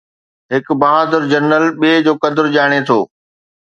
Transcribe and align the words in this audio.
هڪ 0.53 0.67
بهادر 0.83 1.29
جنرل 1.33 1.69
ٻئي 1.79 1.95
جو 2.07 2.13
قدر 2.23 2.43
ڄاڻي 2.57 2.79
ٿو 2.87 2.99